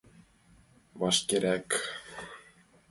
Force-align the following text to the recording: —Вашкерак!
—Вашкерак! 0.99 1.67